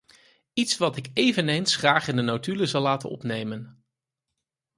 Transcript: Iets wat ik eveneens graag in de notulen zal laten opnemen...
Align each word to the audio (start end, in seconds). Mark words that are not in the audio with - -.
Iets 0.53 0.77
wat 0.77 0.97
ik 0.97 1.11
eveneens 1.13 1.75
graag 1.75 2.07
in 2.07 2.15
de 2.15 2.21
notulen 2.21 2.67
zal 2.67 2.81
laten 2.81 3.09
opnemen... 3.09 3.85